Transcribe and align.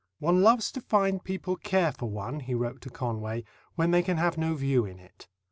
"One 0.17 0.41
loves 0.41 0.71
to 0.71 0.81
find 0.81 1.23
people 1.23 1.55
care 1.57 1.91
for 1.91 2.09
one," 2.09 2.39
he 2.39 2.55
wrote 2.55 2.81
to 2.81 2.89
Conway, 2.89 3.43
"when 3.75 3.91
they 3.91 4.01
can 4.01 4.17
have 4.17 4.35
no 4.35 4.55
view 4.55 4.83
in 4.83 4.97
it." 4.97 5.27